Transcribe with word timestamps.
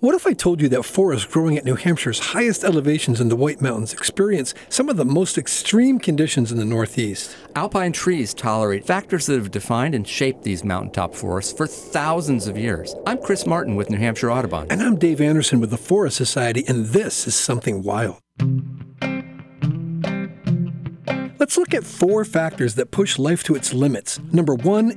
What 0.00 0.14
if 0.14 0.26
I 0.26 0.32
told 0.32 0.62
you 0.62 0.68
that 0.70 0.84
forests 0.84 1.26
growing 1.26 1.58
at 1.58 1.66
New 1.66 1.74
Hampshire's 1.74 2.18
highest 2.18 2.64
elevations 2.64 3.20
in 3.20 3.28
the 3.28 3.36
White 3.36 3.60
Mountains 3.60 3.92
experience 3.92 4.54
some 4.70 4.88
of 4.88 4.96
the 4.96 5.04
most 5.04 5.36
extreme 5.36 5.98
conditions 5.98 6.50
in 6.50 6.56
the 6.56 6.64
Northeast? 6.64 7.36
Alpine 7.54 7.92
trees 7.92 8.32
tolerate 8.32 8.86
factors 8.86 9.26
that 9.26 9.34
have 9.34 9.50
defined 9.50 9.94
and 9.94 10.08
shaped 10.08 10.42
these 10.42 10.64
mountaintop 10.64 11.14
forests 11.14 11.52
for 11.52 11.66
thousands 11.66 12.46
of 12.48 12.56
years. 12.56 12.94
I'm 13.06 13.18
Chris 13.18 13.44
Martin 13.44 13.76
with 13.76 13.90
New 13.90 13.98
Hampshire 13.98 14.30
Audubon. 14.30 14.68
And 14.70 14.80
I'm 14.80 14.96
Dave 14.96 15.20
Anderson 15.20 15.60
with 15.60 15.68
the 15.68 15.76
Forest 15.76 16.16
Society, 16.16 16.64
and 16.66 16.86
this 16.86 17.26
is 17.26 17.34
Something 17.34 17.82
Wild. 17.82 18.16
Let's 21.38 21.58
look 21.58 21.74
at 21.74 21.84
four 21.84 22.24
factors 22.24 22.74
that 22.76 22.90
push 22.90 23.18
life 23.18 23.44
to 23.44 23.54
its 23.54 23.74
limits. 23.74 24.18
Number 24.32 24.54
one 24.54 24.96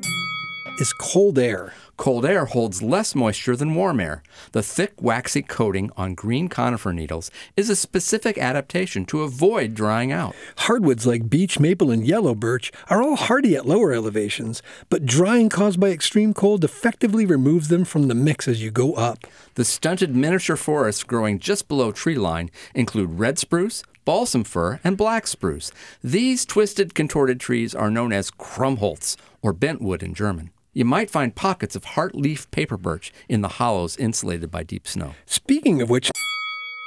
is 0.79 0.93
cold 0.93 1.37
air. 1.37 1.73
Cold 1.97 2.25
air 2.25 2.45
holds 2.45 2.81
less 2.81 3.13
moisture 3.13 3.55
than 3.55 3.75
warm 3.75 3.99
air. 3.99 4.23
The 4.53 4.63
thick, 4.63 4.93
waxy 5.01 5.43
coating 5.43 5.91
on 5.95 6.15
green 6.15 6.47
conifer 6.47 6.91
needles 6.91 7.29
is 7.55 7.69
a 7.69 7.75
specific 7.75 8.37
adaptation 8.37 9.05
to 9.05 9.21
avoid 9.21 9.75
drying 9.75 10.11
out. 10.11 10.35
Hardwoods 10.57 11.05
like 11.05 11.29
beech, 11.29 11.59
maple, 11.59 11.91
and 11.91 12.05
yellow 12.05 12.33
birch 12.33 12.71
are 12.89 13.01
all 13.01 13.15
hardy 13.15 13.55
at 13.55 13.67
lower 13.67 13.93
elevations, 13.93 14.63
but 14.89 15.05
drying 15.05 15.49
caused 15.49 15.79
by 15.79 15.89
extreme 15.89 16.33
cold 16.33 16.63
effectively 16.63 17.25
removes 17.25 17.67
them 17.67 17.85
from 17.85 18.07
the 18.07 18.15
mix 18.15 18.47
as 18.47 18.63
you 18.63 18.71
go 18.71 18.93
up. 18.93 19.27
The 19.53 19.65
stunted 19.65 20.15
miniature 20.15 20.55
forests 20.55 21.03
growing 21.03 21.37
just 21.37 21.67
below 21.67 21.91
tree 21.91 22.17
line 22.17 22.49
include 22.73 23.19
red 23.19 23.37
spruce, 23.37 23.83
balsam 24.05 24.43
fir, 24.43 24.79
and 24.83 24.97
black 24.97 25.27
spruce. 25.27 25.71
These 26.03 26.45
twisted, 26.45 26.95
contorted 26.95 27.39
trees 27.39 27.75
are 27.75 27.91
known 27.91 28.11
as 28.11 28.31
Krummholz, 28.31 29.15
or 29.43 29.53
bentwood 29.53 30.01
in 30.01 30.13
German. 30.13 30.49
You 30.73 30.85
might 30.85 31.11
find 31.11 31.35
pockets 31.35 31.75
of 31.75 31.85
heartleaf 31.85 32.49
paper 32.49 32.77
birch 32.77 33.13
in 33.29 33.41
the 33.41 33.47
hollows 33.47 33.95
insulated 33.95 34.49
by 34.49 34.63
deep 34.63 34.87
snow. 34.87 35.13
Speaking 35.25 35.81
of 35.83 35.89
which, 35.89 36.09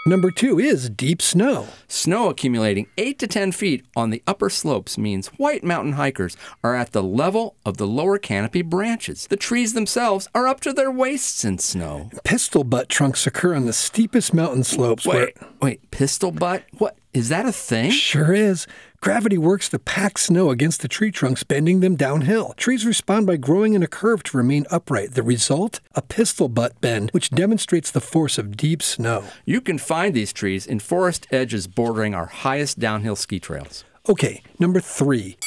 Number 0.08 0.30
two 0.30 0.60
is 0.60 0.88
deep 0.88 1.20
snow. 1.20 1.66
Snow 1.88 2.28
accumulating 2.28 2.86
8 2.96 3.18
to 3.18 3.26
10 3.26 3.50
feet 3.50 3.84
on 3.96 4.10
the 4.10 4.22
upper 4.24 4.48
slopes 4.48 4.96
means 4.96 5.26
white 5.36 5.64
mountain 5.64 5.94
hikers 5.94 6.36
are 6.62 6.76
at 6.76 6.92
the 6.92 7.02
level 7.02 7.56
of 7.66 7.76
the 7.76 7.88
lower 7.88 8.16
canopy 8.16 8.62
branches. 8.62 9.26
The 9.26 9.36
trees 9.36 9.74
themselves 9.74 10.28
are 10.32 10.46
up 10.46 10.60
to 10.60 10.72
their 10.72 10.92
waists 10.92 11.44
in 11.44 11.58
snow. 11.58 12.10
Pistol 12.22 12.62
butt 12.62 12.88
trunks 12.88 13.26
occur 13.26 13.56
on 13.56 13.66
the 13.66 13.72
steepest 13.72 14.32
mountain 14.32 14.62
slopes. 14.62 15.06
Wait, 15.06 15.36
where... 15.40 15.50
wait, 15.60 15.90
pistol 15.90 16.30
butt? 16.30 16.62
What? 16.78 16.95
Is 17.16 17.30
that 17.30 17.46
a 17.46 17.52
thing? 17.52 17.92
Sure 17.92 18.34
is. 18.34 18.66
Gravity 19.00 19.38
works 19.38 19.70
to 19.70 19.78
pack 19.78 20.18
snow 20.18 20.50
against 20.50 20.82
the 20.82 20.86
tree 20.86 21.10
trunks, 21.10 21.44
bending 21.44 21.80
them 21.80 21.96
downhill. 21.96 22.52
Trees 22.58 22.84
respond 22.84 23.26
by 23.26 23.38
growing 23.38 23.72
in 23.72 23.82
a 23.82 23.86
curve 23.86 24.22
to 24.24 24.36
remain 24.36 24.66
upright. 24.70 25.12
The 25.12 25.22
result? 25.22 25.80
A 25.94 26.02
pistol 26.02 26.50
butt 26.50 26.78
bend, 26.82 27.10
which 27.12 27.30
demonstrates 27.30 27.90
the 27.90 28.02
force 28.02 28.36
of 28.36 28.58
deep 28.58 28.82
snow. 28.82 29.24
You 29.46 29.62
can 29.62 29.78
find 29.78 30.12
these 30.12 30.30
trees 30.30 30.66
in 30.66 30.78
forest 30.78 31.26
edges 31.30 31.66
bordering 31.66 32.14
our 32.14 32.26
highest 32.26 32.78
downhill 32.78 33.16
ski 33.16 33.40
trails. 33.40 33.84
Okay, 34.06 34.42
number 34.58 34.80
three. 34.80 35.38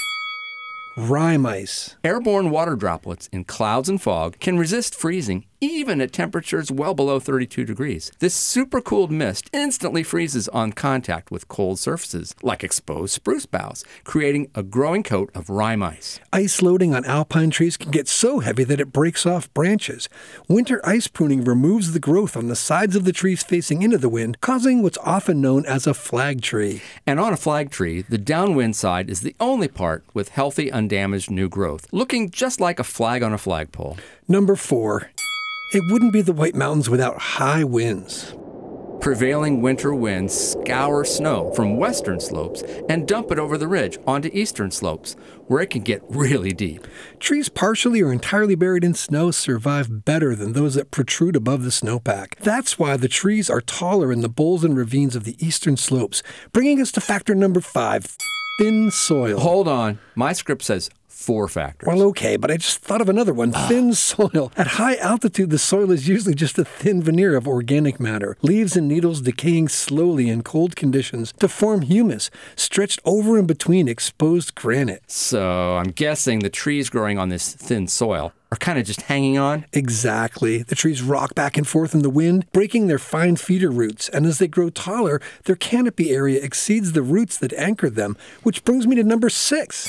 Rime 0.97 1.45
ice. 1.45 1.97
Airborne 2.03 2.49
water 2.49 2.75
droplets 2.75 3.29
in 3.31 3.43
clouds 3.43 3.89
and 3.89 4.01
fog 4.01 4.39
can 4.39 4.57
resist 4.57 4.95
freezing 4.95 5.45
even 5.61 5.99
at 6.02 6.13
temperatures 6.13 6.71
well 6.71 6.93
below 6.93 7.19
32 7.19 7.65
degrees. 7.65 8.11
This 8.19 8.35
supercooled 8.35 9.09
mist 9.09 9.49
instantly 9.52 10.03
freezes 10.03 10.47
on 10.49 10.71
contact 10.71 11.31
with 11.31 11.47
cold 11.47 11.79
surfaces, 11.79 12.33
like 12.41 12.63
exposed 12.63 13.13
spruce 13.13 13.45
boughs, 13.45 13.83
creating 14.03 14.49
a 14.55 14.63
growing 14.63 15.03
coat 15.03 15.30
of 15.35 15.49
rime 15.49 15.83
ice. 15.83 16.19
Ice 16.31 16.61
loading 16.61 16.93
on 16.95 17.05
alpine 17.05 17.49
trees 17.49 17.77
can 17.77 17.91
get 17.91 18.07
so 18.07 18.39
heavy 18.39 18.63
that 18.63 18.80
it 18.80 18.93
breaks 18.93 19.25
off 19.25 19.53
branches. 19.53 20.07
Winter 20.47 20.81
ice 20.85 21.07
pruning 21.07 21.43
removes 21.43 21.91
the 21.91 21.99
growth 21.99 22.37
on 22.37 22.47
the 22.47 22.55
sides 22.55 22.95
of 22.95 23.03
the 23.03 23.11
trees 23.11 23.43
facing 23.43 23.81
into 23.81 23.97
the 23.97 24.09
wind, 24.09 24.41
causing 24.41 24.81
what's 24.81 24.97
often 24.99 25.41
known 25.41 25.65
as 25.65 25.85
a 25.85 25.93
flag 25.93 26.41
tree. 26.41 26.81
And 27.05 27.19
on 27.19 27.33
a 27.33 27.37
flag 27.37 27.69
tree, 27.69 28.02
the 28.03 28.17
downwind 28.17 28.75
side 28.75 29.09
is 29.09 29.21
the 29.21 29.35
only 29.39 29.67
part 29.67 30.03
with 30.13 30.30
healthy, 30.30 30.71
undamaged 30.71 31.30
new 31.30 31.49
growth, 31.49 31.87
looking 31.91 32.30
just 32.30 32.59
like 32.61 32.80
a 32.80 32.83
flag 32.83 33.23
on 33.23 33.33
a 33.33 33.37
flagpole. 33.37 33.97
Number 34.27 34.55
four, 34.55 35.09
it 35.71 35.83
wouldn't 35.91 36.13
be 36.13 36.21
the 36.21 36.33
White 36.33 36.55
Mountains 36.55 36.89
without 36.89 37.17
high 37.19 37.63
winds. 37.63 38.35
Prevailing 39.02 39.61
winter 39.61 39.95
winds 39.95 40.33
scour 40.33 41.05
snow 41.05 41.53
from 41.53 41.77
western 41.77 42.19
slopes 42.19 42.63
and 42.89 43.07
dump 43.07 43.31
it 43.31 43.39
over 43.39 43.57
the 43.57 43.67
ridge 43.67 43.97
onto 44.05 44.29
eastern 44.33 44.71
slopes, 44.71 45.15
where 45.47 45.61
it 45.61 45.69
can 45.69 45.83
get 45.83 46.03
really 46.09 46.52
deep. 46.52 46.85
Trees 47.17 47.47
partially 47.47 48.02
or 48.02 48.11
entirely 48.11 48.55
buried 48.55 48.83
in 48.83 48.93
snow 48.93 49.31
survive 49.31 50.03
better 50.03 50.35
than 50.35 50.52
those 50.52 50.75
that 50.75 50.91
protrude 50.91 51.37
above 51.37 51.63
the 51.63 51.69
snowpack. 51.69 52.35
That's 52.39 52.77
why 52.77 52.97
the 52.97 53.08
trees 53.08 53.49
are 53.49 53.61
taller 53.61 54.11
in 54.11 54.19
the 54.19 54.27
bowls 54.27 54.65
and 54.65 54.75
ravines 54.75 55.15
of 55.15 55.23
the 55.23 55.37
eastern 55.39 55.77
slopes, 55.77 56.21
bringing 56.52 56.81
us 56.81 56.91
to 56.93 57.02
factor 57.02 57.33
number 57.33 57.61
five 57.61 58.17
thin 58.59 58.91
soil. 58.91 59.39
Hold 59.39 59.69
on. 59.69 59.99
My 60.15 60.33
script 60.33 60.63
says 60.63 60.89
four 61.09 61.47
factors. 61.47 61.87
Well, 61.87 62.02
okay, 62.03 62.37
but 62.37 62.49
I 62.49 62.58
just 62.58 62.80
thought 62.80 63.02
of 63.02 63.09
another 63.09 63.33
one 63.33 63.52
ah. 63.53 63.67
thin 63.67 63.93
soil. 63.93 64.52
At 64.55 64.67
high 64.67 64.95
altitude, 64.95 65.49
the 65.49 65.59
soil 65.59 65.92
is 65.92 66.08
usually 66.08 66.36
just 66.36 66.58
a 66.58 66.64
thin 66.64 67.03
veneer 67.03 67.36
of 67.36 67.47
organic 67.47 67.99
matter. 67.99 68.37
Leaves 68.42 68.77
and 68.77 68.87
needles 68.87 69.21
decaying 69.21 69.67
slowly 69.67 70.30
in 70.30 70.43
cold 70.43 70.75
conditions 70.75 71.33
to 71.39 71.47
form 71.47 71.81
humus, 71.81 72.30
stretched 72.55 73.02
over 73.03 73.37
and 73.37 73.47
between 73.47 73.87
exposed 73.87 74.55
granite. 74.55 75.03
So 75.08 75.77
I'm 75.77 75.92
guessing 75.92 76.39
the 76.39 76.49
trees 76.49 76.89
growing 76.89 77.17
on 77.17 77.30
this 77.30 77.53
thin 77.53 77.87
soil 77.87 78.33
are 78.52 78.58
kind 78.58 78.80
of 78.80 78.86
just 78.86 79.02
hanging 79.02 79.37
on? 79.37 79.65
Exactly. 79.73 80.64
The 80.64 80.76
trees 80.76 81.02
rock 81.02 81.36
back 81.36 81.58
and 81.58 81.67
forth 81.67 81.93
in 81.93 82.02
the 82.02 82.09
wind, 82.09 82.45
breaking 82.52 82.87
their 82.87 82.99
fine 82.99 83.36
feeder 83.36 83.70
roots, 83.70 84.09
and 84.09 84.26
as 84.26 84.39
they 84.39 84.47
grow 84.47 84.70
taller, 84.70 85.21
their 85.45 85.55
canopy 85.55 86.09
area 86.11 86.43
exceeds 86.43 86.93
the 86.93 87.03
roots 87.03 87.37
that 87.37 87.53
anchor 87.53 87.89
them, 87.89 88.17
which 88.43 88.64
brings 88.64 88.87
me 88.87 88.95
to 88.95 89.03
number 89.03 89.30
six. 89.30 89.87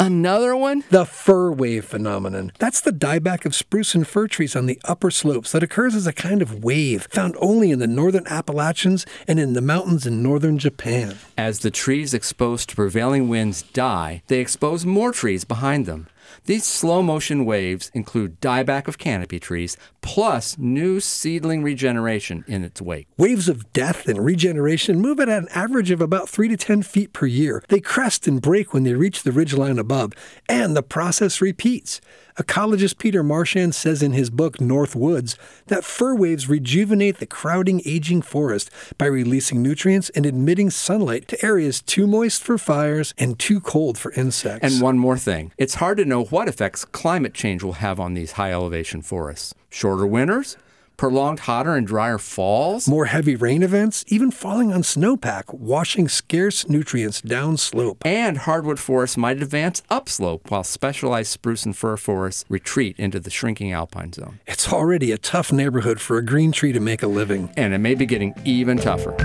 Another 0.00 0.56
one? 0.56 0.82
The 0.88 1.04
fir 1.04 1.52
wave 1.52 1.84
phenomenon. 1.84 2.52
That's 2.58 2.80
the 2.80 2.90
dieback 2.90 3.44
of 3.44 3.54
spruce 3.54 3.94
and 3.94 4.08
fir 4.08 4.28
trees 4.28 4.56
on 4.56 4.64
the 4.64 4.80
upper 4.86 5.10
slopes 5.10 5.52
that 5.52 5.62
occurs 5.62 5.94
as 5.94 6.06
a 6.06 6.12
kind 6.14 6.40
of 6.40 6.64
wave 6.64 7.06
found 7.10 7.36
only 7.38 7.70
in 7.70 7.80
the 7.80 7.86
northern 7.86 8.26
Appalachians 8.26 9.04
and 9.28 9.38
in 9.38 9.52
the 9.52 9.60
mountains 9.60 10.06
in 10.06 10.22
northern 10.22 10.58
Japan. 10.58 11.18
As 11.36 11.58
the 11.58 11.70
trees 11.70 12.14
exposed 12.14 12.70
to 12.70 12.76
prevailing 12.76 13.28
winds 13.28 13.60
die, 13.60 14.22
they 14.28 14.40
expose 14.40 14.86
more 14.86 15.12
trees 15.12 15.44
behind 15.44 15.84
them. 15.84 16.08
These 16.44 16.64
slow 16.64 17.02
motion 17.02 17.44
waves 17.44 17.90
include 17.94 18.40
dieback 18.40 18.88
of 18.88 18.98
canopy 18.98 19.38
trees 19.38 19.76
plus 20.02 20.56
new 20.58 21.00
seedling 21.00 21.62
regeneration 21.62 22.44
in 22.46 22.64
its 22.64 22.80
wake. 22.80 23.06
Waves 23.16 23.48
of 23.48 23.72
death 23.72 24.08
and 24.08 24.24
regeneration 24.24 25.00
move 25.00 25.20
at 25.20 25.28
an 25.28 25.48
average 25.54 25.90
of 25.90 26.00
about 26.00 26.28
3 26.28 26.48
to 26.48 26.56
10 26.56 26.82
feet 26.82 27.12
per 27.12 27.26
year. 27.26 27.62
They 27.68 27.80
crest 27.80 28.26
and 28.26 28.40
break 28.40 28.72
when 28.72 28.84
they 28.84 28.94
reach 28.94 29.22
the 29.22 29.30
ridgeline 29.30 29.78
above, 29.78 30.12
and 30.48 30.76
the 30.76 30.82
process 30.82 31.40
repeats. 31.40 32.00
Ecologist 32.36 32.98
Peter 32.98 33.22
Marchand 33.22 33.74
says 33.74 34.02
in 34.02 34.12
his 34.12 34.30
book 34.30 34.60
North 34.60 34.94
Woods 34.94 35.36
that 35.66 35.84
fir 35.84 36.14
waves 36.14 36.48
rejuvenate 36.48 37.18
the 37.18 37.26
crowding 37.26 37.82
aging 37.84 38.22
forest 38.22 38.70
by 38.98 39.06
releasing 39.06 39.62
nutrients 39.62 40.10
and 40.10 40.24
admitting 40.24 40.70
sunlight 40.70 41.28
to 41.28 41.44
areas 41.44 41.80
too 41.82 42.06
moist 42.06 42.42
for 42.42 42.58
fires 42.58 43.14
and 43.18 43.38
too 43.38 43.60
cold 43.60 43.98
for 43.98 44.12
insects. 44.12 44.72
And 44.72 44.82
one 44.82 44.98
more 44.98 45.18
thing 45.18 45.52
it's 45.58 45.74
hard 45.76 45.98
to 45.98 46.04
know 46.04 46.24
what 46.24 46.48
effects 46.48 46.84
climate 46.84 47.34
change 47.34 47.62
will 47.62 47.74
have 47.74 47.98
on 47.98 48.14
these 48.14 48.32
high 48.32 48.52
elevation 48.52 49.02
forests. 49.02 49.54
Shorter 49.70 50.06
winters? 50.06 50.56
Prolonged 51.00 51.40
hotter 51.40 51.76
and 51.76 51.86
drier 51.86 52.18
falls, 52.18 52.86
more 52.86 53.06
heavy 53.06 53.34
rain 53.34 53.62
events, 53.62 54.04
even 54.08 54.30
falling 54.30 54.70
on 54.70 54.82
snowpack, 54.82 55.54
washing 55.54 56.06
scarce 56.06 56.68
nutrients 56.68 57.22
downslope. 57.22 57.96
And 58.04 58.36
hardwood 58.36 58.78
forests 58.78 59.16
might 59.16 59.40
advance 59.40 59.82
upslope 59.88 60.50
while 60.50 60.62
specialized 60.62 61.30
spruce 61.30 61.64
and 61.64 61.74
fir 61.74 61.96
forests 61.96 62.44
retreat 62.50 62.98
into 62.98 63.18
the 63.18 63.30
shrinking 63.30 63.72
alpine 63.72 64.12
zone. 64.12 64.40
It's 64.46 64.70
already 64.70 65.10
a 65.10 65.16
tough 65.16 65.50
neighborhood 65.50 66.02
for 66.02 66.18
a 66.18 66.22
green 66.22 66.52
tree 66.52 66.72
to 66.72 66.80
make 66.80 67.02
a 67.02 67.06
living. 67.06 67.50
And 67.56 67.72
it 67.72 67.78
may 67.78 67.94
be 67.94 68.04
getting 68.04 68.34
even 68.44 68.76
tougher. 68.76 69.16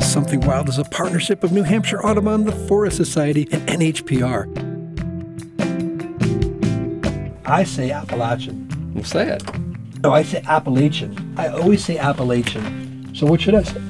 Something 0.00 0.40
Wild 0.40 0.70
is 0.70 0.78
a 0.78 0.84
partnership 0.84 1.44
of 1.44 1.52
New 1.52 1.62
Hampshire 1.62 2.00
Audubon, 2.00 2.44
the 2.44 2.52
Forest 2.52 2.96
Society, 2.96 3.46
and 3.52 3.68
NHPR. 3.68 4.46
I 7.44 7.64
say 7.64 7.90
Appalachian. 7.90 8.66
We'll 8.94 9.04
say 9.04 9.28
it. 9.28 9.65
No, 10.06 10.12
I 10.12 10.22
say 10.22 10.40
Appalachian. 10.46 11.34
I 11.36 11.48
always 11.48 11.84
say 11.84 11.98
Appalachian. 11.98 13.12
So 13.12 13.26
what 13.26 13.40
should 13.40 13.56
I 13.56 13.64
say? 13.64 13.82